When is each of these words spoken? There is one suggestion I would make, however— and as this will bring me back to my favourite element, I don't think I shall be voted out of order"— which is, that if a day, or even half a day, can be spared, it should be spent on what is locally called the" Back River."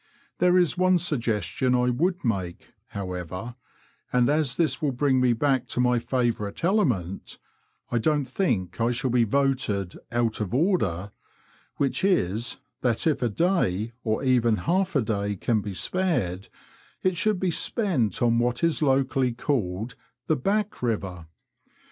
There 0.39 0.57
is 0.57 0.79
one 0.79 0.97
suggestion 0.97 1.75
I 1.75 1.91
would 1.91 2.25
make, 2.25 2.69
however— 2.87 3.53
and 4.11 4.31
as 4.31 4.55
this 4.57 4.81
will 4.81 4.91
bring 4.93 5.21
me 5.21 5.31
back 5.33 5.67
to 5.67 5.79
my 5.79 5.99
favourite 5.99 6.63
element, 6.63 7.37
I 7.91 7.99
don't 7.99 8.25
think 8.25 8.81
I 8.81 8.89
shall 8.89 9.11
be 9.11 9.25
voted 9.25 9.93
out 10.11 10.41
of 10.41 10.55
order"— 10.55 11.11
which 11.77 12.03
is, 12.03 12.57
that 12.81 13.05
if 13.05 13.21
a 13.21 13.29
day, 13.29 13.93
or 14.03 14.23
even 14.23 14.55
half 14.65 14.95
a 14.95 15.03
day, 15.03 15.35
can 15.35 15.61
be 15.61 15.75
spared, 15.75 16.49
it 17.03 17.15
should 17.15 17.39
be 17.39 17.51
spent 17.51 18.23
on 18.23 18.39
what 18.39 18.63
is 18.63 18.81
locally 18.81 19.33
called 19.33 19.93
the" 20.25 20.35
Back 20.51 20.81
River." 20.81 21.27